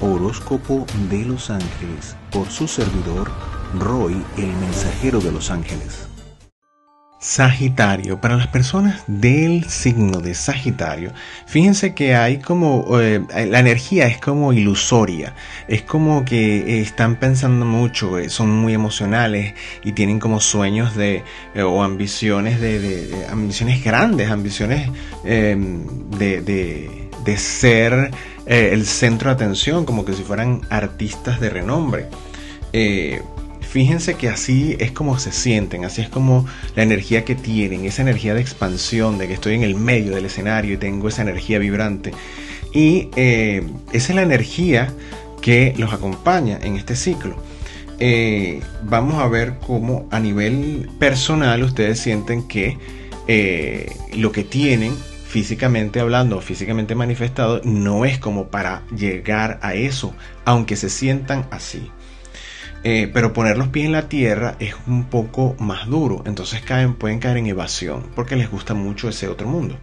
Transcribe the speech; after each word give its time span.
Horóscopo 0.00 0.86
de 1.10 1.24
los 1.24 1.50
Ángeles 1.50 2.16
por 2.30 2.48
su 2.48 2.68
servidor 2.68 3.30
Roy, 3.78 4.22
el 4.36 4.52
mensajero 4.54 5.20
de 5.20 5.32
los 5.32 5.50
ángeles. 5.50 6.08
Sagitario, 7.20 8.20
para 8.20 8.36
las 8.36 8.46
personas 8.46 9.02
del 9.08 9.64
signo 9.64 10.20
de 10.20 10.34
Sagitario, 10.34 11.12
fíjense 11.46 11.92
que 11.92 12.14
hay 12.14 12.38
como, 12.38 13.00
eh, 13.00 13.20
la 13.48 13.58
energía 13.58 14.06
es 14.06 14.18
como 14.18 14.52
ilusoria, 14.52 15.34
es 15.66 15.82
como 15.82 16.24
que 16.24 16.80
están 16.80 17.16
pensando 17.16 17.66
mucho, 17.66 18.20
eh, 18.20 18.28
son 18.28 18.50
muy 18.50 18.72
emocionales 18.72 19.54
y 19.82 19.92
tienen 19.92 20.20
como 20.20 20.40
sueños 20.40 20.94
de, 20.94 21.24
eh, 21.56 21.62
o 21.62 21.82
ambiciones 21.82 22.60
de, 22.60 23.26
ambiciones 23.28 23.82
grandes, 23.82 24.30
ambiciones 24.30 24.88
em, 25.24 26.08
de, 26.10 27.07
de, 27.30 27.36
ser 27.36 28.10
el 28.46 28.86
centro 28.86 29.28
de 29.28 29.34
atención, 29.34 29.84
como 29.84 30.04
que 30.04 30.14
si 30.14 30.22
fueran 30.22 30.62
artistas 30.70 31.38
de 31.40 31.50
renombre. 31.50 32.06
Fíjense 33.68 34.14
que 34.14 34.30
así 34.30 34.76
es 34.78 34.92
como 34.92 35.18
se 35.18 35.30
sienten, 35.30 35.84
así 35.84 36.00
es 36.00 36.08
como 36.08 36.46
la 36.74 36.82
energía 36.82 37.26
que 37.26 37.34
tienen, 37.34 37.84
esa 37.84 38.00
energía 38.00 38.32
de 38.32 38.40
expansión, 38.40 39.18
de 39.18 39.28
que 39.28 39.34
estoy 39.34 39.56
en 39.56 39.62
el 39.62 39.74
medio 39.74 40.14
del 40.14 40.24
escenario 40.24 40.72
y 40.72 40.76
tengo 40.78 41.06
esa 41.08 41.20
energía 41.20 41.58
vibrante. 41.58 42.12
Y 42.72 43.10
eh, 43.16 43.62
esa 43.92 44.12
es 44.12 44.16
la 44.16 44.22
energía 44.22 44.90
que 45.42 45.74
los 45.76 45.92
acompaña 45.92 46.58
en 46.62 46.76
este 46.76 46.96
ciclo. 46.96 47.36
Eh, 48.00 48.60
vamos 48.84 49.22
a 49.22 49.28
ver 49.28 49.58
cómo 49.66 50.08
a 50.10 50.18
nivel 50.18 50.88
personal 50.98 51.62
ustedes 51.62 52.00
sienten 52.00 52.48
que 52.48 52.78
eh, 53.26 53.94
lo 54.14 54.32
que 54.32 54.44
tienen 54.44 54.94
físicamente 55.28 56.00
hablando, 56.00 56.40
físicamente 56.40 56.94
manifestado, 56.94 57.60
no 57.62 58.06
es 58.06 58.18
como 58.18 58.48
para 58.48 58.82
llegar 58.96 59.58
a 59.60 59.74
eso, 59.74 60.14
aunque 60.46 60.74
se 60.74 60.88
sientan 60.88 61.46
así. 61.50 61.90
Eh, 62.82 63.10
pero 63.12 63.34
poner 63.34 63.58
los 63.58 63.68
pies 63.68 63.86
en 63.86 63.92
la 63.92 64.08
tierra 64.08 64.56
es 64.58 64.74
un 64.86 65.04
poco 65.04 65.54
más 65.58 65.86
duro, 65.86 66.22
entonces 66.24 66.62
caen, 66.62 66.94
pueden 66.94 67.18
caer 67.18 67.36
en 67.36 67.46
evasión 67.46 68.04
porque 68.14 68.36
les 68.36 68.50
gusta 68.50 68.72
mucho 68.72 69.10
ese 69.10 69.28
otro 69.28 69.46
mundo. 69.46 69.76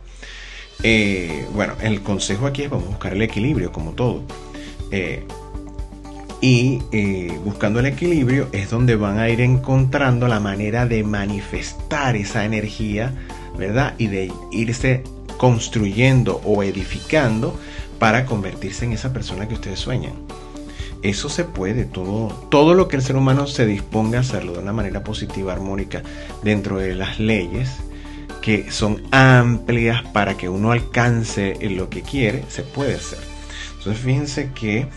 Eh, 0.81 1.45
bueno, 1.53 1.73
el 1.81 2.01
consejo 2.01 2.47
aquí 2.47 2.63
es 2.63 2.69
vamos 2.71 2.87
a 2.87 2.89
buscar 2.89 3.13
el 3.13 3.21
equilibrio 3.21 3.71
como 3.71 3.91
todo. 3.91 4.23
Eh, 4.89 5.23
y 6.41 6.79
buscando 7.43 7.79
el 7.79 7.87
equilibrio 7.87 8.49
es 8.51 8.69
donde 8.69 8.95
van 8.95 9.19
a 9.19 9.29
ir 9.29 9.41
encontrando 9.41 10.27
la 10.27 10.39
manera 10.39 10.85
de 10.85 11.03
manifestar 11.03 12.15
esa 12.15 12.45
energía, 12.45 13.13
¿verdad? 13.57 13.95
Y 13.97 14.07
de 14.07 14.31
irse 14.51 15.03
construyendo 15.37 16.41
o 16.43 16.63
edificando 16.63 17.57
para 17.99 18.25
convertirse 18.25 18.85
en 18.85 18.93
esa 18.93 19.13
persona 19.13 19.47
que 19.47 19.55
ustedes 19.55 19.79
sueñan. 19.79 20.13
Eso 21.01 21.29
se 21.29 21.43
puede, 21.43 21.85
todo, 21.85 22.29
todo 22.49 22.73
lo 22.73 22.87
que 22.87 22.95
el 22.95 23.03
ser 23.03 23.15
humano 23.15 23.45
se 23.47 23.65
disponga 23.65 24.17
a 24.17 24.21
hacerlo 24.21 24.53
de 24.53 24.59
una 24.59 24.73
manera 24.73 25.03
positiva, 25.03 25.53
armónica, 25.53 26.01
dentro 26.43 26.77
de 26.77 26.95
las 26.95 27.19
leyes, 27.19 27.77
que 28.41 28.71
son 28.71 29.03
amplias 29.11 30.01
para 30.13 30.35
que 30.35 30.49
uno 30.49 30.71
alcance 30.71 31.57
lo 31.61 31.89
que 31.89 32.01
quiere, 32.01 32.43
se 32.47 32.63
puede 32.63 32.95
hacer. 32.95 33.19
Entonces 33.77 34.03
fíjense 34.03 34.51
que 34.55 34.87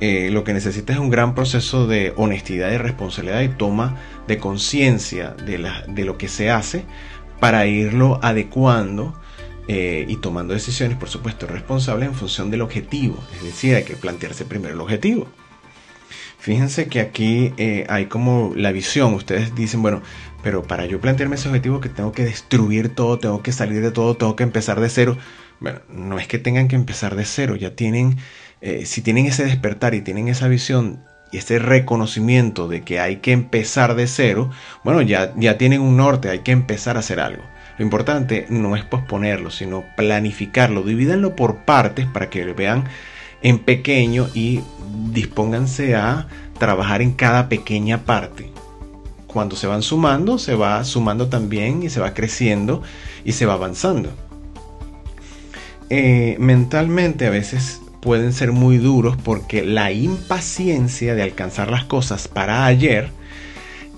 eh, 0.00 0.28
lo 0.30 0.44
que 0.44 0.52
necesita 0.52 0.92
es 0.92 0.98
un 0.98 1.08
gran 1.08 1.34
proceso 1.34 1.86
de 1.86 2.12
honestidad 2.16 2.70
y 2.72 2.76
responsabilidad 2.76 3.40
y 3.40 3.48
toma 3.48 3.96
de 4.26 4.38
conciencia 4.38 5.30
de, 5.30 5.66
de, 5.88 6.04
lo 6.04 6.18
que 6.18 6.28
se 6.28 6.50
hace 6.50 6.84
para 7.40 7.66
irlo 7.66 8.18
adecuando 8.22 9.14
eh, 9.66 10.04
y 10.08 10.16
tomando 10.16 10.54
decisiones, 10.54 10.98
por 10.98 11.08
supuesto, 11.08 11.46
responsables 11.46 12.08
en 12.08 12.14
función 12.14 12.50
del 12.50 12.62
objetivo. 12.62 13.22
Es 13.34 13.42
decir, 13.42 13.74
hay 13.74 13.84
que 13.84 13.96
plantearse 13.96 14.44
primero 14.44 14.74
el 14.74 14.80
objetivo. 14.80 15.26
Fíjense 16.38 16.88
que 16.88 17.00
aquí 17.00 17.54
eh, 17.56 17.86
hay 17.88 18.04
como 18.04 18.52
la 18.54 18.70
visión. 18.70 19.14
Ustedes 19.14 19.54
dicen, 19.54 19.80
bueno, 19.80 20.02
pero 20.42 20.62
para 20.62 20.84
yo 20.84 21.00
plantearme 21.00 21.36
ese 21.36 21.48
objetivo 21.48 21.80
que 21.80 21.88
tengo 21.88 22.12
que 22.12 22.22
destruir 22.22 22.94
todo, 22.94 23.18
tengo 23.18 23.42
que 23.42 23.50
salir 23.50 23.80
de 23.80 23.90
todo, 23.90 24.18
tengo 24.18 24.36
que 24.36 24.42
empezar 24.42 24.78
de 24.78 24.90
cero. 24.90 25.16
Bueno, 25.60 25.80
no 25.88 26.18
es 26.18 26.28
que 26.28 26.38
tengan 26.38 26.68
que 26.68 26.76
empezar 26.76 27.16
de 27.16 27.24
cero, 27.24 27.56
ya 27.56 27.74
tienen, 27.74 28.18
eh, 28.60 28.84
si 28.84 29.00
tienen 29.00 29.24
ese 29.24 29.46
despertar 29.46 29.94
y 29.94 30.02
tienen 30.02 30.28
esa 30.28 30.46
visión 30.48 31.02
y 31.32 31.38
ese 31.38 31.58
reconocimiento 31.58 32.68
de 32.68 32.82
que 32.82 33.00
hay 33.00 33.16
que 33.16 33.32
empezar 33.32 33.94
de 33.94 34.06
cero, 34.06 34.50
bueno, 34.84 35.00
ya, 35.00 35.32
ya 35.36 35.56
tienen 35.56 35.80
un 35.80 35.96
norte, 35.96 36.28
hay 36.28 36.40
que 36.40 36.52
empezar 36.52 36.96
a 36.96 37.00
hacer 37.00 37.20
algo. 37.20 37.42
Lo 37.78 37.84
importante 37.84 38.46
no 38.48 38.76
es 38.76 38.84
posponerlo, 38.84 39.50
sino 39.50 39.84
planificarlo, 39.96 40.82
divídanlo 40.82 41.34
por 41.34 41.64
partes 41.64 42.06
para 42.06 42.30
que 42.30 42.44
vean 42.52 42.84
en 43.42 43.58
pequeño 43.58 44.28
y 44.32 44.60
dispónganse 45.12 45.96
a 45.96 46.28
trabajar 46.58 47.02
en 47.02 47.12
cada 47.12 47.48
pequeña 47.48 48.04
parte. 48.04 48.50
Cuando 49.26 49.56
se 49.56 49.66
van 49.66 49.82
sumando, 49.82 50.38
se 50.38 50.54
va 50.54 50.84
sumando 50.84 51.28
también 51.28 51.82
y 51.82 51.90
se 51.90 52.00
va 52.00 52.14
creciendo 52.14 52.82
y 53.24 53.32
se 53.32 53.46
va 53.46 53.54
avanzando. 53.54 54.10
Eh, 55.90 56.36
mentalmente 56.38 57.26
a 57.26 57.30
veces 57.30 57.80
pueden 58.00 58.32
ser 58.32 58.52
muy 58.52 58.78
duros 58.78 59.16
porque 59.16 59.64
la 59.64 59.90
impaciencia 59.90 61.14
de 61.14 61.22
alcanzar 61.22 61.70
las 61.70 61.84
cosas 61.84 62.28
para 62.28 62.64
ayer 62.66 63.10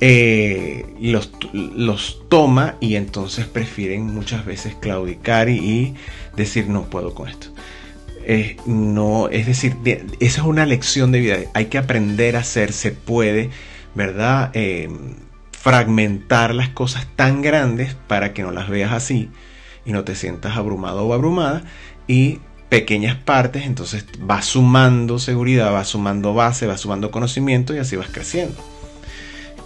eh, 0.01 0.87
los, 1.01 1.33
los, 1.53 2.23
toma 2.29 2.77
y 2.81 2.97
entonces 2.97 3.47
prefieren 3.47 4.07
muchas 4.07 4.45
veces 4.45 4.75
claudicar 4.75 5.49
y 5.49 5.95
decir 6.37 6.69
no 6.69 6.85
puedo 6.85 7.15
con 7.15 7.29
esto 7.29 7.49
no, 8.67 9.29
es 9.29 9.47
decir, 9.47 9.77
esa 10.21 10.41
es 10.41 10.47
una 10.47 10.67
lección 10.67 11.13
de 11.13 11.21
vida. 11.21 11.37
Hay 11.55 11.67
que 11.67 11.79
aprender 11.79 12.37
a 12.37 12.41
hacer, 12.41 12.73
se 12.73 12.91
puede, 12.91 13.51
¿verdad? 13.95 14.51
Em, 14.55 15.15
fragmentar 15.53 16.55
las 16.55 16.69
cosas 16.71 17.07
tan 17.17 17.43
grandes 17.43 17.95
para 18.07 18.33
que 18.33 18.43
no 18.43 18.51
las 18.53 18.69
veas 18.69 18.93
así 18.93 19.31
y 19.85 19.93
no 19.93 20.05
te 20.05 20.15
sientas 20.15 20.57
abrumado 20.57 21.07
o 21.07 21.15
abrumada 21.15 21.65
y 22.07 22.41
pequeñas 22.69 23.17
partes, 23.17 23.65
entonces 23.65 24.05
vas 24.21 24.47
sumando 24.47 25.19
seguridad, 25.19 25.73
vas 25.73 25.89
sumando 25.89 26.35
base, 26.35 26.67
vas 26.67 26.81
sumando 26.81 27.11
conocimiento 27.13 27.75
y 27.75 27.79
así 27.79 27.97
vas 27.97 28.09
creciendo. 28.11 28.57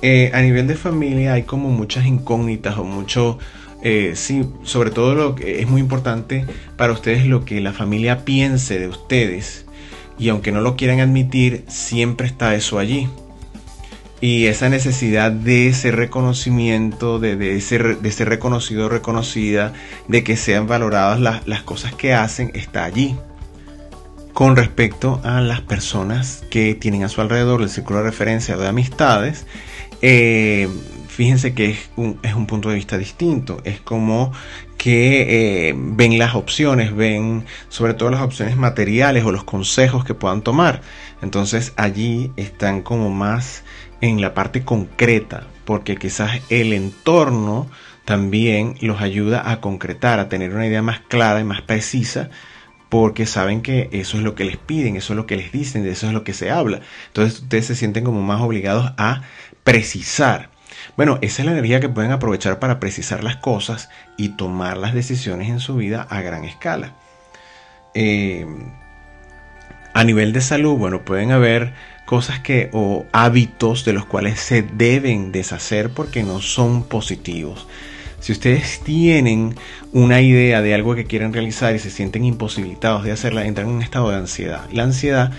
Eh, 0.02 0.30
a 0.32 0.40
nivel 0.40 0.66
de 0.66 0.76
familia 0.76 1.34
hay 1.34 1.42
como 1.42 1.70
muchas 1.70 2.06
incógnitas 2.06 2.78
o 2.78 2.84
mucho, 2.84 3.38
eh, 3.82 4.12
sí, 4.14 4.46
sobre 4.62 4.90
todo 4.90 5.14
lo 5.14 5.34
que 5.34 5.60
es 5.60 5.68
muy 5.68 5.80
importante 5.80 6.46
para 6.76 6.92
ustedes 6.92 7.26
lo 7.26 7.44
que 7.44 7.60
la 7.60 7.72
familia 7.72 8.24
piense 8.24 8.78
de 8.78 8.88
ustedes. 8.88 9.66
Y 10.18 10.28
aunque 10.28 10.52
no 10.52 10.60
lo 10.60 10.76
quieran 10.76 11.00
admitir, 11.00 11.64
siempre 11.68 12.26
está 12.26 12.54
eso 12.54 12.78
allí. 12.78 13.08
Y 14.22 14.46
esa 14.46 14.68
necesidad 14.68 15.32
de 15.32 15.68
ese 15.68 15.92
reconocimiento, 15.92 17.18
de, 17.18 17.36
de, 17.36 17.58
ser, 17.62 17.98
de 17.98 18.12
ser 18.12 18.28
reconocido 18.28 18.90
reconocida, 18.90 19.72
de 20.08 20.22
que 20.22 20.36
sean 20.36 20.66
valoradas 20.66 21.20
las, 21.20 21.46
las 21.46 21.62
cosas 21.62 21.94
que 21.94 22.12
hacen, 22.12 22.50
está 22.54 22.84
allí. 22.84 23.16
Con 24.34 24.56
respecto 24.56 25.20
a 25.24 25.40
las 25.40 25.62
personas 25.62 26.44
que 26.50 26.74
tienen 26.74 27.02
a 27.02 27.08
su 27.08 27.22
alrededor 27.22 27.62
el 27.62 27.70
círculo 27.70 28.00
de 28.00 28.06
referencia 28.06 28.58
de 28.58 28.68
amistades, 28.68 29.46
eh, 30.02 30.68
fíjense 31.08 31.54
que 31.54 31.70
es 31.70 31.90
un, 31.96 32.46
punto 32.46 32.70
de 32.70 32.76
vista 32.76 32.96
distinto. 32.96 33.60
Es 33.64 33.80
como 33.80 34.32
que 34.78 35.68
eh, 35.68 35.74
ven 35.76 36.18
las 36.18 36.34
opciones, 36.34 36.94
ven 36.94 37.44
sobre 37.68 37.94
todo 37.94 38.10
las 38.10 38.22
opciones 38.22 38.56
materiales 38.56 39.24
o 39.24 39.32
los 39.32 39.44
consejos 39.44 40.04
que 40.04 40.14
puedan 40.14 40.42
tomar. 40.42 40.80
Entonces 41.20 41.72
allí 41.76 42.32
están 42.36 42.82
como 42.82 43.10
más 43.10 43.64
en 44.00 44.20
la 44.20 44.32
parte 44.32 44.64
concreta, 44.64 45.46
porque 45.64 45.96
quizás 45.96 46.40
el 46.48 46.72
entorno 46.72 47.68
también 48.06 48.76
los 48.80 49.02
ayuda 49.02 49.50
a 49.50 49.60
concretar, 49.60 50.18
a 50.18 50.28
tener 50.28 50.54
una 50.54 50.66
idea 50.66 50.80
más 50.80 51.00
clara 51.00 51.40
y 51.40 51.44
más 51.44 51.60
precisa 51.60 52.30
porque 52.90 53.24
saben 53.24 53.62
que 53.62 53.88
eso 53.92 54.18
es 54.18 54.24
lo 54.24 54.34
que 54.34 54.44
les 54.44 54.56
piden, 54.56 54.96
eso 54.96 55.12
es 55.12 55.16
lo 55.16 55.24
que 55.24 55.36
les 55.36 55.52
dicen, 55.52 55.84
de 55.84 55.92
eso 55.92 56.08
es 56.08 56.12
lo 56.12 56.24
que 56.24 56.34
se 56.34 56.50
habla. 56.50 56.80
Entonces 57.06 57.40
ustedes 57.40 57.66
se 57.66 57.76
sienten 57.76 58.04
como 58.04 58.20
más 58.20 58.42
obligados 58.42 58.92
a 58.98 59.22
precisar. 59.64 60.50
Bueno, 60.96 61.18
esa 61.22 61.42
es 61.42 61.46
la 61.46 61.52
energía 61.52 61.80
que 61.80 61.88
pueden 61.88 62.12
aprovechar 62.12 62.58
para 62.58 62.80
precisar 62.80 63.24
las 63.24 63.36
cosas 63.36 63.88
y 64.16 64.30
tomar 64.30 64.76
las 64.76 64.94
decisiones 64.94 65.48
en 65.48 65.60
su 65.60 65.76
vida 65.76 66.06
a 66.10 66.20
gran 66.22 66.44
escala. 66.44 66.94
Eh, 67.94 68.46
a 69.92 70.04
nivel 70.04 70.32
de 70.32 70.40
salud, 70.40 70.76
bueno, 70.76 71.04
pueden 71.04 71.32
haber 71.32 71.74
cosas 72.06 72.40
que 72.40 72.70
o 72.72 73.06
hábitos 73.12 73.84
de 73.84 73.92
los 73.92 74.04
cuales 74.06 74.40
se 74.40 74.62
deben 74.62 75.32
deshacer 75.32 75.90
porque 75.90 76.22
no 76.22 76.40
son 76.40 76.84
positivos. 76.84 77.66
Si 78.20 78.32
ustedes 78.32 78.80
tienen 78.80 79.56
una 79.92 80.20
idea 80.20 80.60
de 80.60 80.74
algo 80.74 80.94
que 80.94 81.06
quieren 81.06 81.32
realizar 81.32 81.74
y 81.74 81.78
se 81.78 81.90
sienten 81.90 82.24
imposibilitados 82.24 83.04
de 83.04 83.12
hacerla, 83.12 83.46
entran 83.46 83.68
en 83.68 83.74
un 83.74 83.82
estado 83.82 84.10
de 84.10 84.16
ansiedad. 84.16 84.68
La 84.72 84.82
ansiedad 84.82 85.32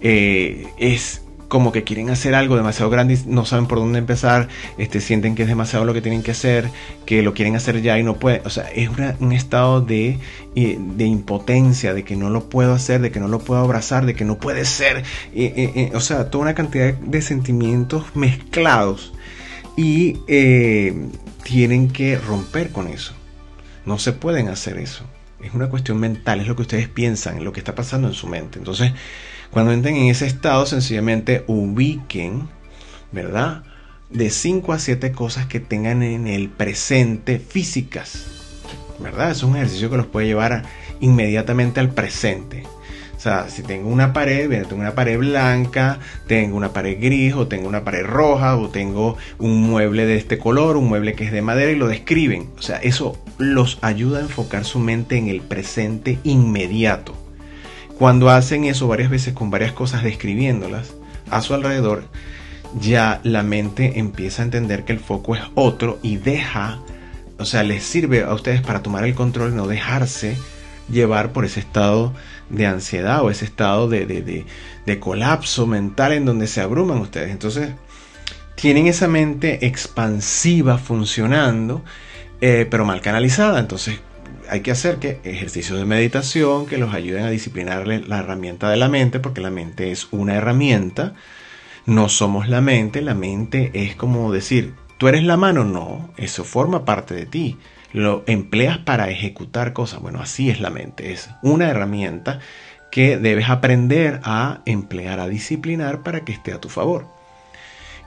eh, 0.00 0.66
es 0.78 1.22
como 1.48 1.72
que 1.72 1.82
quieren 1.82 2.10
hacer 2.10 2.34
algo 2.34 2.56
demasiado 2.56 2.90
grande 2.90 3.14
y 3.14 3.20
no 3.26 3.44
saben 3.44 3.66
por 3.66 3.78
dónde 3.78 3.98
empezar, 3.98 4.48
este, 4.76 5.00
sienten 5.00 5.34
que 5.34 5.42
es 5.42 5.48
demasiado 5.48 5.84
lo 5.84 5.94
que 5.94 6.02
tienen 6.02 6.22
que 6.22 6.30
hacer, 6.30 6.70
que 7.06 7.22
lo 7.22 7.34
quieren 7.34 7.56
hacer 7.56 7.80
ya 7.82 7.98
y 7.98 8.02
no 8.02 8.16
pueden. 8.16 8.42
O 8.44 8.50
sea, 8.50 8.70
es 8.70 8.90
un 9.18 9.32
estado 9.32 9.80
de, 9.80 10.18
de, 10.54 11.04
impotencia, 11.04 11.94
de 11.94 12.04
que 12.04 12.16
no 12.16 12.30
lo 12.30 12.48
puedo 12.48 12.74
hacer, 12.74 13.00
de 13.00 13.10
que 13.10 13.20
no 13.20 13.28
lo 13.28 13.38
puedo 13.38 13.60
abrazar, 13.60 14.04
de 14.04 14.14
que 14.14 14.24
no 14.24 14.38
puede 14.38 14.64
ser. 14.64 15.04
o 15.94 16.00
sea, 16.00 16.30
toda 16.30 16.42
una 16.42 16.54
cantidad 16.54 16.94
de 16.94 17.22
sentimientos 17.22 18.04
mezclados 18.14 19.12
y 19.76 20.18
eh, 20.26 20.92
tienen 21.44 21.88
que 21.88 22.18
romper 22.18 22.70
con 22.70 22.88
eso. 22.88 23.14
No 23.86 23.98
se 23.98 24.12
pueden 24.12 24.48
hacer 24.48 24.76
eso. 24.76 25.04
Es 25.40 25.54
una 25.54 25.70
cuestión 25.70 25.98
mental, 26.00 26.40
es 26.40 26.48
lo 26.48 26.56
que 26.56 26.62
ustedes 26.62 26.88
piensan, 26.88 27.44
lo 27.44 27.52
que 27.52 27.60
está 27.60 27.74
pasando 27.74 28.08
en 28.08 28.14
su 28.14 28.26
mente. 28.26 28.58
Entonces, 28.58 28.92
cuando 29.50 29.72
entren 29.72 29.96
en 29.96 30.08
ese 30.08 30.26
estado, 30.26 30.66
sencillamente 30.66 31.44
ubiquen, 31.46 32.48
¿verdad? 33.12 33.64
De 34.10 34.30
5 34.30 34.72
a 34.72 34.78
7 34.78 35.12
cosas 35.12 35.46
que 35.46 35.60
tengan 35.60 36.02
en 36.02 36.26
el 36.26 36.48
presente 36.48 37.38
físicas. 37.38 38.26
¿Verdad? 38.98 39.30
Es 39.30 39.42
un 39.42 39.56
ejercicio 39.56 39.90
que 39.90 39.96
los 39.96 40.06
puede 40.06 40.26
llevar 40.26 40.64
inmediatamente 41.00 41.80
al 41.80 41.90
presente. 41.90 42.64
O 43.18 43.20
sea, 43.20 43.48
si 43.48 43.64
tengo 43.64 43.88
una 43.88 44.12
pared, 44.12 44.48
tengo 44.68 44.80
una 44.80 44.94
pared 44.94 45.18
blanca, 45.18 45.98
tengo 46.28 46.56
una 46.56 46.72
pared 46.72 46.98
gris, 47.00 47.34
o 47.34 47.48
tengo 47.48 47.68
una 47.68 47.82
pared 47.82 48.06
roja, 48.06 48.56
o 48.56 48.68
tengo 48.68 49.16
un 49.38 49.60
mueble 49.60 50.06
de 50.06 50.16
este 50.16 50.38
color, 50.38 50.76
un 50.76 50.88
mueble 50.88 51.14
que 51.14 51.24
es 51.24 51.32
de 51.32 51.42
madera 51.42 51.72
y 51.72 51.74
lo 51.74 51.88
describen. 51.88 52.50
O 52.56 52.62
sea, 52.62 52.76
eso 52.76 53.20
los 53.36 53.78
ayuda 53.82 54.18
a 54.18 54.22
enfocar 54.22 54.64
su 54.64 54.78
mente 54.78 55.16
en 55.16 55.26
el 55.26 55.40
presente 55.40 56.20
inmediato. 56.22 57.17
Cuando 57.98 58.30
hacen 58.30 58.64
eso 58.64 58.86
varias 58.86 59.10
veces 59.10 59.34
con 59.34 59.50
varias 59.50 59.72
cosas 59.72 60.04
describiéndolas 60.04 60.94
a 61.30 61.40
su 61.42 61.54
alrededor, 61.54 62.04
ya 62.78 63.20
la 63.24 63.42
mente 63.42 63.98
empieza 63.98 64.42
a 64.42 64.44
entender 64.44 64.84
que 64.84 64.92
el 64.92 65.00
foco 65.00 65.34
es 65.34 65.42
otro 65.54 65.98
y 66.02 66.16
deja, 66.16 66.78
o 67.38 67.44
sea, 67.44 67.64
les 67.64 67.82
sirve 67.82 68.22
a 68.22 68.32
ustedes 68.32 68.60
para 68.60 68.82
tomar 68.82 69.04
el 69.04 69.16
control, 69.16 69.56
no 69.56 69.66
dejarse 69.66 70.36
llevar 70.88 71.32
por 71.32 71.44
ese 71.44 71.60
estado 71.60 72.14
de 72.50 72.66
ansiedad 72.66 73.22
o 73.22 73.30
ese 73.30 73.44
estado 73.44 73.88
de, 73.88 74.06
de, 74.06 75.00
colapso 75.00 75.66
mental 75.66 76.12
en 76.12 76.24
donde 76.24 76.46
se 76.46 76.60
abruman 76.60 76.98
ustedes. 76.98 77.30
Entonces, 77.30 77.70
tienen 78.54 78.86
esa 78.86 79.08
mente 79.08 79.66
expansiva 79.66 80.78
funcionando, 80.78 81.82
eh, 82.40 82.66
pero 82.70 82.84
mal 82.84 83.00
canalizada. 83.00 83.60
Entonces, 83.60 84.00
hay 84.50 84.60
que 84.60 84.70
hacer 84.70 84.96
que 84.96 85.20
ejercicios 85.24 85.78
de 85.78 85.84
meditación 85.84 86.66
que 86.66 86.78
los 86.78 86.94
ayuden 86.94 87.24
a 87.24 87.30
disciplinarle 87.30 88.00
la 88.00 88.18
herramienta 88.18 88.70
de 88.70 88.76
la 88.76 88.88
mente, 88.88 89.20
porque 89.20 89.40
la 89.40 89.50
mente 89.50 89.90
es 89.90 90.08
una 90.10 90.34
herramienta. 90.34 91.14
No 91.86 92.08
somos 92.08 92.48
la 92.48 92.60
mente, 92.60 93.02
la 93.02 93.14
mente 93.14 93.70
es 93.74 93.96
como 93.96 94.32
decir, 94.32 94.74
tú 94.98 95.08
eres 95.08 95.24
la 95.24 95.36
mano, 95.36 95.64
no, 95.64 96.10
eso 96.16 96.44
forma 96.44 96.84
parte 96.84 97.14
de 97.14 97.26
ti. 97.26 97.58
Lo 97.92 98.24
empleas 98.26 98.78
para 98.78 99.08
ejecutar 99.08 99.72
cosas. 99.72 100.00
Bueno, 100.00 100.20
así 100.20 100.50
es 100.50 100.60
la 100.60 100.70
mente, 100.70 101.12
es 101.12 101.30
una 101.42 101.68
herramienta 101.68 102.40
que 102.90 103.16
debes 103.16 103.48
aprender 103.48 104.20
a 104.24 104.60
emplear, 104.66 105.20
a 105.20 105.28
disciplinar 105.28 106.02
para 106.02 106.24
que 106.24 106.32
esté 106.32 106.52
a 106.52 106.60
tu 106.60 106.68
favor. 106.68 107.06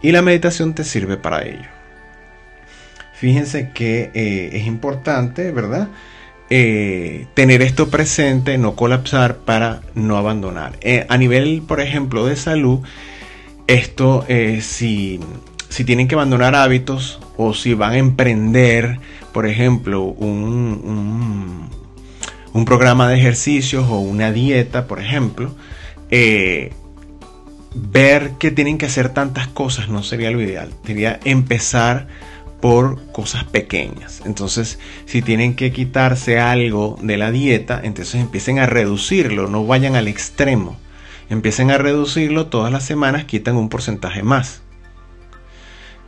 Y 0.01 0.11
la 0.11 0.21
meditación 0.21 0.73
te 0.73 0.83
sirve 0.83 1.17
para 1.17 1.43
ello. 1.43 1.69
Fíjense 3.13 3.69
que 3.71 4.09
eh, 4.15 4.49
es 4.53 4.65
importante, 4.65 5.51
¿verdad? 5.51 5.89
Eh, 6.53 7.27
tener 7.33 7.61
esto 7.61 7.89
presente, 7.89 8.57
no 8.57 8.75
colapsar 8.75 9.37
para 9.37 9.83
no 9.95 10.17
abandonar. 10.17 10.77
Eh, 10.81 11.05
a 11.07 11.15
nivel, 11.15 11.63
por 11.65 11.79
ejemplo, 11.79 12.25
de 12.25 12.35
salud, 12.35 12.81
esto 13.67 14.25
eh, 14.27 14.59
si, 14.59 15.21
si, 15.69 15.85
tienen 15.85 16.09
que 16.09 16.15
abandonar 16.15 16.55
hábitos 16.55 17.21
o 17.37 17.53
si 17.53 17.73
van 17.73 17.93
a 17.93 17.99
emprender, 17.99 18.99
por 19.31 19.47
ejemplo, 19.47 20.03
un, 20.03 21.69
un, 22.51 22.65
programa 22.65 23.07
de 23.07 23.17
ejercicios 23.17 23.87
o 23.87 23.99
una 23.99 24.33
dieta, 24.33 24.87
por 24.87 24.99
ejemplo, 24.99 25.55
ver 26.09 26.73
que 28.39 28.51
tienen 28.51 28.77
que 28.77 28.87
hacer 28.87 29.07
tantas 29.07 29.47
cosas 29.47 29.87
no 29.87 30.03
sería 30.03 30.31
lo 30.31 30.41
ideal. 30.41 30.73
Sería 30.85 31.17
empezar 31.23 32.07
por 32.61 33.11
cosas 33.11 33.43
pequeñas. 33.43 34.21
Entonces, 34.25 34.79
si 35.05 35.21
tienen 35.21 35.55
que 35.55 35.71
quitarse 35.71 36.39
algo 36.39 36.97
de 37.01 37.17
la 37.17 37.31
dieta, 37.31 37.81
entonces 37.83 38.21
empiecen 38.21 38.59
a 38.59 38.67
reducirlo, 38.67 39.47
no 39.47 39.65
vayan 39.65 39.95
al 39.95 40.07
extremo. 40.07 40.77
Empiecen 41.29 41.71
a 41.71 41.77
reducirlo 41.77 42.47
todas 42.47 42.71
las 42.71 42.85
semanas, 42.85 43.25
quitan 43.25 43.55
un 43.55 43.69
porcentaje 43.69 44.21
más. 44.21 44.61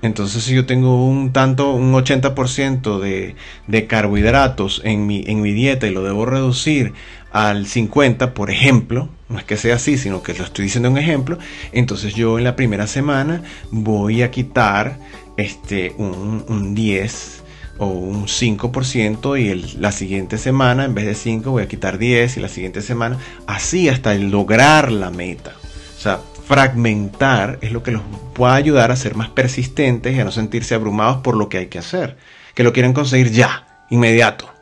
Entonces, 0.01 0.43
si 0.43 0.53
yo 0.53 0.65
tengo 0.65 1.07
un 1.07 1.31
tanto, 1.31 1.71
un 1.71 1.93
80% 1.93 2.99
de, 2.99 3.35
de 3.67 3.87
carbohidratos 3.87 4.81
en 4.83 5.07
mi, 5.07 5.23
en 5.27 5.41
mi 5.41 5.53
dieta 5.53 5.87
y 5.87 5.91
lo 5.91 6.03
debo 6.03 6.25
reducir 6.25 6.93
al 7.31 7.65
50, 7.65 8.33
por 8.33 8.51
ejemplo, 8.51 9.09
no 9.33 9.39
es 9.39 9.45
que 9.45 9.57
sea 9.57 9.75
así, 9.75 9.97
sino 9.97 10.21
que 10.21 10.35
lo 10.35 10.43
estoy 10.43 10.65
diciendo 10.65 10.91
un 10.91 10.97
ejemplo, 10.99 11.39
entonces 11.71 12.13
yo 12.13 12.37
en 12.37 12.43
la 12.43 12.55
primera 12.55 12.85
semana 12.85 13.41
voy 13.71 14.21
a 14.21 14.29
quitar 14.29 14.99
este, 15.37 15.95
un, 15.97 16.75
10 16.75 17.43
o 17.79 17.87
un 17.87 18.27
5% 18.27 19.39
y 19.39 19.77
la 19.79 19.91
siguiente 19.91 20.37
semana 20.37 20.85
en 20.85 20.93
vez 20.93 21.07
de 21.07 21.15
5 21.15 21.49
voy 21.49 21.63
a 21.63 21.67
quitar 21.67 21.97
10 21.97 22.37
y 22.37 22.39
la 22.39 22.47
siguiente 22.47 22.83
semana 22.83 23.17
así 23.47 23.89
hasta 23.89 24.13
lograr 24.13 24.91
la 24.91 25.09
meta. 25.09 25.53
O 25.97 25.99
sea, 25.99 26.19
fragmentar 26.47 27.57
es 27.61 27.71
lo 27.71 27.81
que 27.81 27.91
los 27.91 28.03
puede 28.35 28.53
ayudar 28.53 28.91
a 28.91 28.95
ser 28.95 29.15
más 29.15 29.29
persistentes 29.29 30.15
y 30.15 30.19
a 30.19 30.25
no 30.25 30.31
sentirse 30.31 30.75
abrumados 30.75 31.17
por 31.23 31.35
lo 31.35 31.49
que 31.49 31.57
hay 31.57 31.67
que 31.67 31.79
hacer. 31.79 32.17
Que 32.53 32.61
lo 32.61 32.71
quieren 32.71 32.93
conseguir 32.93 33.31
ya, 33.31 33.85
inmediato. 33.89 34.53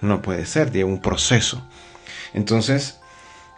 No 0.00 0.22
puede 0.22 0.46
ser, 0.46 0.72
lleva 0.72 0.88
un 0.88 1.02
proceso. 1.02 1.62
Entonces, 2.32 2.98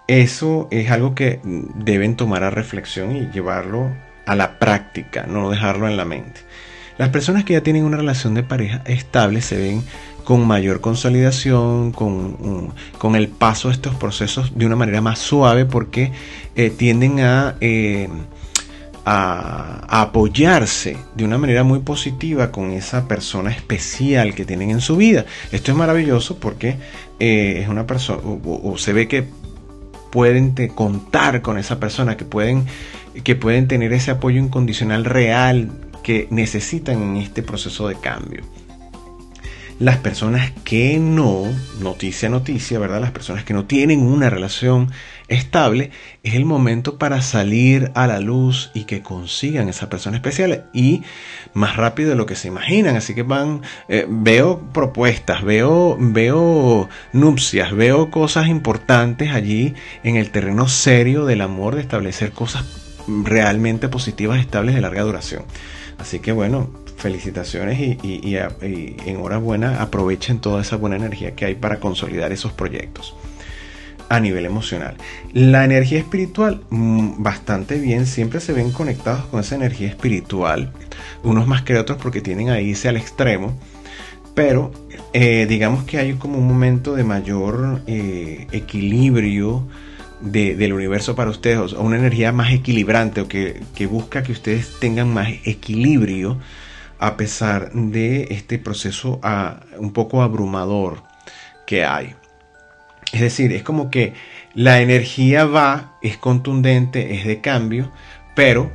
eso 0.09 0.69
es 0.71 0.91
algo 0.91 1.15
que 1.15 1.41
deben 1.45 2.17
tomar 2.17 2.43
a 2.43 2.51
reflexión 2.51 3.15
y 3.15 3.31
llevarlo 3.31 3.91
a 4.27 4.35
la 4.35 4.59
práctica, 4.59 5.27
no 5.27 5.51
dejarlo 5.51 5.87
en 5.87 5.97
la 5.97 6.05
mente. 6.05 6.41
Las 6.97 7.11
personas 7.11 7.45
que 7.45 7.53
ya 7.53 7.63
tienen 7.63 7.85
una 7.85 7.99
relación 7.99 8.35
de 8.35 8.43
pareja 8.43 8.83
estable 8.87 9.41
se 9.41 9.57
ven 9.57 9.85
con 10.25 10.47
mayor 10.47 10.81
consolidación, 10.81 11.93
con, 11.93 12.75
con 12.99 13.17
el 13.17 13.29
paso 13.29 13.69
de 13.69 13.75
estos 13.75 13.95
procesos 13.95 14.53
de 14.59 14.67
una 14.67 14.77
manera 14.77 15.01
más 15.01 15.19
suave 15.19 15.65
porque 15.65 16.13
eh, 16.57 16.71
tienden 16.71 17.17
eh, 17.19 18.09
a, 19.07 19.87
a, 19.89 20.03
apoyarse 20.03 20.99
de 21.15 21.25
una 21.25 21.39
manera 21.39 21.65
muy 21.65 21.79
positiva 21.79 22.51
con 22.51 22.73
esa 22.73 23.09
persona 23.09 23.51
especial 23.51 24.35
que 24.35 24.45
tienen 24.45 24.71
en 24.71 24.81
su 24.81 24.97
vida. 24.97 25.25
Esto 25.51 25.73
es 25.73 25.79
maravilloso 25.79 26.39
porque 26.39 26.77
eh, 27.21 27.61
es 27.63 27.69
una 27.69 27.87
persona, 27.87 28.21
o, 28.23 28.79
se 28.79 28.93
ve 28.93 29.09
que 29.09 29.27
pueden 30.11 30.55
contar 30.69 31.43
con 31.43 31.59
esa 31.59 31.79
persona, 31.79 32.17
que 32.17 32.25
pueden 32.25 32.67
que 33.25 33.35
pueden 33.35 33.69
tener 33.69 33.93
ese 33.93 34.13
apoyo 34.13 34.39
incondicional 34.39 35.05
real 35.05 35.71
que 36.03 36.29
necesitan 36.31 37.03
en 37.03 37.17
este 37.17 37.43
proceso 37.43 37.89
de 37.89 37.97
cambio. 37.97 38.43
Las 39.79 39.99
personas 39.99 40.51
que 40.65 40.99
no, 40.99 41.45
noticia, 41.81 42.29
noticia, 42.29 42.81
¿verdad? 42.81 43.01
Las 43.01 43.13
personas 43.13 43.45
que 43.45 43.55
no 43.55 43.67
tienen 43.67 44.01
una 44.01 44.29
relación 44.29 44.91
estable, 45.29 45.93
es 46.25 46.35
el 46.35 46.45
momento 46.45 46.99
para 46.99 47.23
salir 47.23 47.93
a 47.95 48.09
la 48.09 48.19
luz 48.19 48.73
y 48.75 48.85
que 48.85 49.03
consigan 49.03 49.69
esa 49.69 49.89
persona 49.89 50.17
especial 50.17 50.65
y 50.73 51.03
más 51.55 51.77
rápido 51.77 52.11
de 52.11 52.17
lo 52.17 52.27
que 52.27 52.35
se 52.35 52.49
imaginan. 52.49 52.97
Así 52.97 53.15
que 53.15 53.23
van, 53.23 53.63
eh, 53.89 54.05
veo 54.09 54.61
propuestas, 54.73 55.45
veo, 55.45 55.97
veo 56.01 56.89
nupcias, 57.13 57.73
veo 57.73 58.11
cosas 58.11 58.49
importantes 58.49 59.31
allí 59.31 59.75
en 60.03 60.17
el 60.17 60.31
terreno 60.31 60.67
serio 60.69 61.25
del 61.25 61.41
amor, 61.41 61.77
de 61.77 61.83
establecer 61.83 62.33
cosas 62.33 62.65
realmente 63.07 63.89
positivas, 63.89 64.41
estables 64.41 64.75
de 64.75 64.81
larga 64.81 65.03
duración. 65.03 65.45
Así 65.99 66.19
que 66.19 66.33
bueno, 66.33 66.71
felicitaciones 66.99 67.79
y, 67.81 68.37
enhorabuena, 69.07 69.81
aprovechen 69.81 70.41
toda 70.41 70.61
esa 70.63 70.77
buena 70.77 70.97
energía 70.97 71.35
que 71.35 71.47
hay 71.47 71.55
para 71.55 71.81
consolidar 71.81 72.33
esos 72.33 72.53
proyectos 72.53 73.15
a 74.11 74.21
nivel 74.21 74.47
emocional. 74.47 74.97
La 75.33 75.65
energía 75.65 75.99
espiritual, 75.99 76.63
mm, 76.71 77.23
bastante 77.23 77.79
bien, 77.79 78.07
siempre 78.07 78.41
se 78.41 78.53
ven 78.53 78.73
conectados 78.73 79.27
con 79.27 79.41
esa 79.41 79.55
energía 79.55 79.89
espiritual, 79.89 80.73
unos 81.23 81.47
más 81.47 81.63
que 81.63 81.77
otros 81.77 81.99
porque 81.99 82.21
tienen 82.21 82.49
ahí 82.51 82.71
ese 82.71 82.89
al 82.89 82.97
extremo, 82.97 83.59
pero 84.35 84.73
eh, 85.13 85.47
digamos 85.49 85.85
que 85.85 85.99
hay 85.99 86.15
como 86.15 86.39
un 86.39 86.47
momento 86.47 86.95
de 86.95 87.05
mayor 87.05 87.83
eh, 87.87 88.47
equilibrio, 88.53 89.67
del 90.21 90.73
universo 90.73 91.15
para 91.15 91.31
ustedes, 91.31 91.73
o 91.73 91.83
una 91.83 91.97
energía 91.97 92.33
más 92.33 92.53
equilibrante, 92.53 93.21
o 93.21 93.29
que, 93.29 93.61
busca 93.89 94.23
que 94.23 94.33
ustedes 94.33 94.79
tengan 94.81 95.13
más 95.13 95.29
equilibrio 95.45 96.39
a 96.99 97.17
pesar 97.17 97.73
de 97.73 98.29
este 98.31 98.59
proceso 98.59 99.21
ah, 99.23 99.61
un 99.79 99.93
poco 99.93 100.23
abrumador 100.23 101.03
que 101.67 101.85
hay. 101.85 102.15
Es 103.13 103.21
decir, 103.21 103.53
es 103.53 103.63
como 103.63 103.91
que 103.91 104.15
la 104.55 104.81
energía 104.81 105.45
va, 105.45 105.97
es 106.03 106.19
contundente, 106.19 107.15
es 107.15 107.27
de 107.27 107.41
cambio, 107.41 107.91
pero 108.35 108.71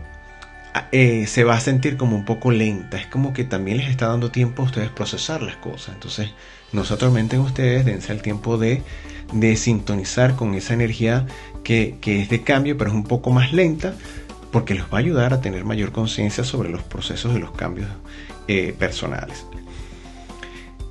eh, 0.92 1.28
se 1.28 1.44
va 1.44 1.56
a 1.56 1.60
sentir 1.60 1.98
como 1.98 2.16
un 2.16 2.26
poco 2.26 2.52
lenta. 2.52 2.98
Es 2.98 3.06
como 3.08 3.34
que 3.34 3.44
también 3.44 3.78
les 3.78 3.90
está 3.90 4.08
dando 4.08 4.32
tiempo 4.32 4.64
a 4.64 4.66
ustedes 4.66 4.90
procesar 4.90 5.42
las 5.44 5.58
cosas. 5.58 5.94
Entonces, 5.96 6.32
nosotros 6.72 7.14
menten 7.14 7.42
ustedes, 7.42 7.86
dense 7.86 8.12
el 8.12 8.22
tiempo 8.22 8.58
de, 8.58 8.82
de 9.34 9.56
sintonizar 9.56 10.36
con 10.36 10.56
esa 10.56 10.74
energía 10.74 11.26
que, 11.64 11.98
es 12.04 12.30
de 12.30 12.42
cambio, 12.42 12.78
pero 12.78 12.90
es 12.90 12.96
un 12.96 13.04
poco 13.04 13.32
más 13.32 13.54
lenta, 13.54 13.94
porque 14.54 14.76
les 14.76 14.84
va 14.84 14.98
a 14.98 14.98
ayudar 15.00 15.34
a 15.34 15.42
tener 15.42 15.66
mayor 15.66 15.92
conciencia 15.92 16.46
sobre 16.46 16.70
los 16.70 16.84
procesos 16.84 17.34
de 17.34 17.40
los 17.40 17.52
cambios 17.52 17.90
eh, 18.48 18.74
personales. 18.78 19.46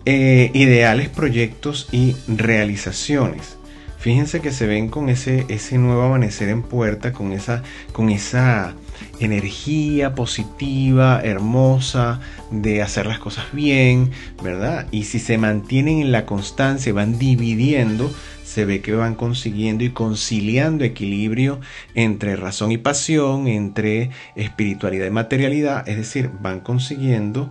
Eh, 0.04 0.50
ideales, 0.52 1.08
proyectos 1.08 1.88
y 1.92 2.16
realizaciones. 2.26 3.56
Fíjense 3.98 4.40
que 4.40 4.50
se 4.50 4.66
ven 4.66 4.88
con 4.88 5.08
ese, 5.08 5.46
ese 5.48 5.78
nuevo 5.78 6.02
amanecer 6.02 6.48
en 6.48 6.62
puerta, 6.62 7.12
con 7.12 7.30
esa, 7.30 7.62
con 7.92 8.10
esa 8.10 8.74
energía 9.20 10.16
positiva, 10.16 11.20
hermosa, 11.22 12.20
de 12.50 12.82
hacer 12.82 13.06
las 13.06 13.20
cosas 13.20 13.44
bien, 13.52 14.10
¿verdad? 14.42 14.88
Y 14.90 15.04
si 15.04 15.20
se 15.20 15.38
mantienen 15.38 16.00
en 16.00 16.10
la 16.10 16.26
constancia, 16.26 16.92
van 16.92 17.16
dividiendo, 17.16 18.12
se 18.52 18.66
ve 18.66 18.82
que 18.82 18.92
van 18.92 19.14
consiguiendo 19.14 19.82
y 19.82 19.90
conciliando 19.90 20.84
equilibrio 20.84 21.58
entre 21.94 22.36
razón 22.36 22.70
y 22.70 22.76
pasión, 22.76 23.48
entre 23.48 24.10
espiritualidad 24.36 25.06
y 25.06 25.10
materialidad, 25.10 25.88
es 25.88 25.96
decir, 25.96 26.30
van 26.40 26.60
consiguiendo 26.60 27.50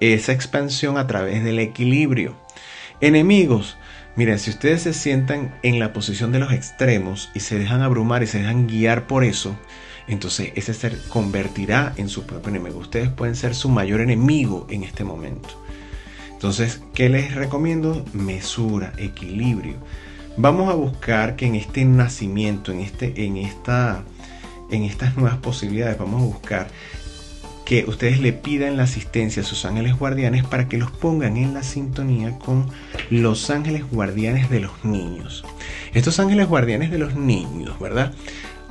esa 0.00 0.32
expansión 0.32 0.98
a 0.98 1.06
través 1.06 1.42
del 1.42 1.58
equilibrio. 1.58 2.36
Enemigos, 3.00 3.78
Miren, 4.14 4.38
si 4.38 4.50
ustedes 4.50 4.82
se 4.82 4.92
sientan 4.92 5.54
en 5.62 5.78
la 5.78 5.94
posición 5.94 6.32
de 6.32 6.38
los 6.38 6.52
extremos 6.52 7.30
y 7.34 7.40
se 7.40 7.58
dejan 7.58 7.80
abrumar 7.80 8.22
y 8.22 8.26
se 8.26 8.40
dejan 8.40 8.66
guiar 8.66 9.06
por 9.06 9.24
eso, 9.24 9.56
entonces 10.06 10.52
ese 10.54 10.74
ser 10.74 10.98
convertirá 11.08 11.94
en 11.96 12.10
su 12.10 12.26
propio 12.26 12.50
enemigo. 12.50 12.78
Ustedes 12.78 13.08
pueden 13.08 13.36
ser 13.36 13.54
su 13.54 13.70
mayor 13.70 14.02
enemigo 14.02 14.66
en 14.68 14.82
este 14.82 15.02
momento. 15.02 15.48
Entonces, 16.30 16.82
¿qué 16.92 17.08
les 17.08 17.34
recomiendo? 17.34 18.04
Mesura, 18.12 18.92
equilibrio. 18.98 19.76
Vamos 20.36 20.70
a 20.70 20.74
buscar 20.74 21.36
que 21.36 21.46
en 21.46 21.54
este 21.54 21.84
nacimiento, 21.84 22.72
en, 22.72 22.80
este, 22.80 23.26
en, 23.26 23.36
esta, 23.36 24.02
en 24.70 24.84
estas 24.84 25.16
nuevas 25.16 25.38
posibilidades, 25.38 25.98
vamos 25.98 26.22
a 26.22 26.24
buscar 26.24 26.68
que 27.66 27.84
ustedes 27.86 28.18
le 28.20 28.32
pidan 28.32 28.76
la 28.76 28.84
asistencia 28.84 29.42
a 29.42 29.44
sus 29.44 29.64
ángeles 29.66 29.98
guardianes 29.98 30.44
para 30.44 30.68
que 30.68 30.78
los 30.78 30.90
pongan 30.90 31.36
en 31.36 31.54
la 31.54 31.62
sintonía 31.62 32.38
con 32.38 32.66
los 33.10 33.50
ángeles 33.50 33.84
guardianes 33.90 34.48
de 34.50 34.60
los 34.60 34.84
niños. 34.84 35.44
Estos 35.92 36.18
ángeles 36.18 36.48
guardianes 36.48 36.90
de 36.90 36.98
los 36.98 37.14
niños, 37.14 37.78
¿verdad? 37.78 38.12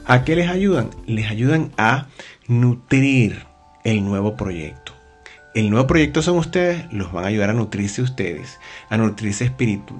¿A 0.06 0.24
qué 0.24 0.36
les 0.36 0.50
ayudan? 0.50 0.89
Les 1.06 1.30
ayudan 1.30 1.72
a 1.77 2.08
nutrir 2.48 3.46
el 3.84 4.03
nuevo 4.03 4.36
proyecto 4.36 4.80
el 5.53 5.70
nuevo 5.70 5.86
proyecto 5.86 6.22
son 6.22 6.38
ustedes, 6.38 6.86
los 6.93 7.12
van 7.12 7.25
a 7.25 7.27
ayudar 7.27 7.50
a 7.50 7.53
nutrirse 7.53 8.01
ustedes, 8.01 8.60
a 8.89 8.96
nutrirse 8.96 9.51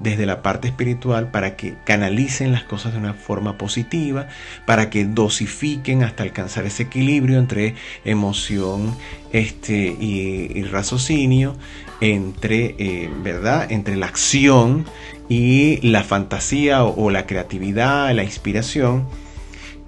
desde 0.02 0.26
la 0.26 0.42
parte 0.42 0.70
espiritual 0.70 1.30
para 1.30 1.58
que 1.58 1.76
canalicen 1.86 2.54
las 2.54 2.64
cosas 2.64 2.94
de 2.94 3.00
una 3.00 3.14
forma 3.14 3.58
positiva, 3.58 4.28
para 4.66 4.90
que 4.90 5.04
dosifiquen 5.04 6.04
hasta 6.04 6.24
alcanzar 6.24 6.66
ese 6.66 6.84
equilibrio 6.84 7.38
entre 7.38 7.76
emoción 8.06 8.96
este, 9.34 9.76
y, 10.00 10.64
raciocinio, 10.64 11.58
entre, 12.00 12.76
eh, 12.80 13.10
¿verdad? 13.22 13.70
entre 13.72 13.98
la 13.98 14.06
acción 14.06 14.86
y 15.28 15.86
la 15.86 16.04
fantasía 16.04 16.86
o 16.86 17.10
la 17.10 17.26
creatividad, 17.26 18.14
la 18.16 18.24
inspiración. 18.24 19.06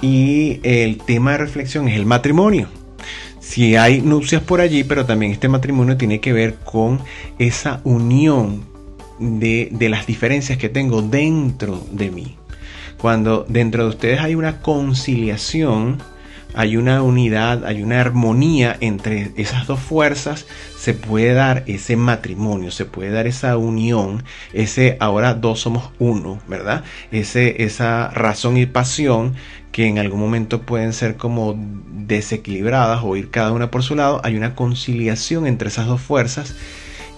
Y 0.01 0.60
el 0.63 0.98
tema 0.98 1.32
de 1.32 1.38
reflexión 1.38 1.88
es 1.88 1.96
el 1.96 2.05
matrimonio 2.05 2.67
si 3.43 3.75
hay 3.75 4.01
nupcias 4.01 4.41
por 4.41 4.62
allí, 4.62 4.83
pero 4.83 5.05
también 5.05 5.33
este 5.33 5.50
matrimonio 5.50 5.97
tiene 5.97 6.21
que 6.21 6.31
ver 6.31 6.55
con 6.63 7.01
esa 7.38 7.81
unión 7.83 8.63
de, 9.19 9.69
las 9.89 10.07
diferencias 10.07 10.57
que 10.57 10.69
tengo 10.69 11.01
dentro 11.01 11.85
de 11.91 12.09
mí. 12.09 12.38
Cuando 12.97 13.45
dentro 13.50 13.83
de 13.83 13.89
ustedes 13.89 14.21
hay 14.21 14.35
una 14.35 14.62
conciliación, 14.62 16.01
hay 16.53 16.77
una 16.77 17.01
unidad, 17.01 17.65
hay 17.65 17.81
una 17.81 18.00
armonía 18.00 18.77
entre 18.79 19.31
esas 19.38 19.67
dos 19.67 19.79
fuerzas, 19.79 20.45
se 20.77 20.93
puede 20.93 21.33
dar 21.33 21.63
ese 21.67 21.95
matrimonio, 21.95 22.72
se 22.72 22.86
puede 22.86 23.12
dar 23.12 23.27
esa 23.27 23.57
unión, 23.57 24.24
ese 24.53 24.98
ahora 25.00 25.33
dos 25.33 25.60
somos 25.62 25.91
uno, 26.00 26.39
¿verdad? 26.48 26.83
Ese, 27.12 27.63
esa 27.63 28.10
razón 28.10 28.57
y 28.57 28.65
pasión 28.65 29.36
que 29.72 29.88
en 29.88 29.98
algún 29.98 30.19
momento 30.19 30.62
pueden 30.62 30.93
ser 30.93 31.17
como 31.17 31.55
desequilibradas 31.57 33.01
o 33.03 33.15
ir 33.15 33.31
cada 33.31 33.51
una 33.51 33.72
por 33.72 33.83
su 33.83 33.95
lado, 33.95 34.22
hay 34.24 34.36
una 34.36 34.55
conciliación 34.55 35.48
entre 35.48 35.69
esas 35.69 35.88
dos 35.88 36.01
fuerzas 36.01 36.55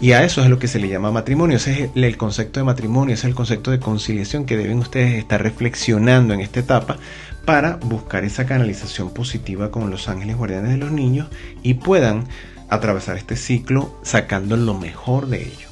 y 0.01 0.11
a 0.11 0.23
eso 0.23 0.43
es 0.43 0.49
lo 0.49 0.59
que 0.59 0.67
se 0.67 0.79
le 0.79 0.89
llama 0.89 1.11
matrimonio. 1.11 1.57
Ese 1.57 1.83
es 1.83 1.89
el 1.95 2.17
concepto 2.17 2.59
de 2.59 2.65
matrimonio, 2.65 3.13
ese 3.13 3.27
es 3.27 3.29
el 3.29 3.35
concepto 3.35 3.71
de 3.71 3.79
conciliación 3.79 4.45
que 4.45 4.57
deben 4.57 4.79
ustedes 4.79 5.15
estar 5.15 5.41
reflexionando 5.41 6.33
en 6.33 6.41
esta 6.41 6.59
etapa 6.59 6.97
para 7.45 7.77
buscar 7.77 8.23
esa 8.23 8.45
canalización 8.45 9.11
positiva 9.11 9.71
con 9.71 9.89
los 9.89 10.09
ángeles 10.09 10.35
guardianes 10.35 10.71
de 10.71 10.77
los 10.77 10.91
niños 10.91 11.27
y 11.63 11.75
puedan 11.75 12.27
atravesar 12.69 13.17
este 13.17 13.35
ciclo 13.35 13.95
sacando 14.01 14.57
lo 14.57 14.73
mejor 14.73 15.27
de 15.27 15.43
ellos. 15.43 15.64